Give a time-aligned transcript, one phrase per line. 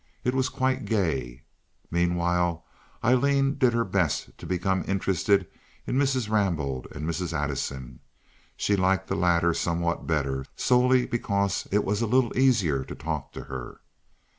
[0.23, 1.43] It was quite gay.
[1.91, 2.65] Meanwhile
[3.03, 5.45] Aileen did her best to become interested
[5.85, 6.27] in Mrs.
[6.27, 7.33] Rambaud and Mrs.
[7.33, 7.99] Addison.
[8.57, 13.31] She liked the latter somewhat better, solely because it was a little easier to talk
[13.33, 13.81] to her.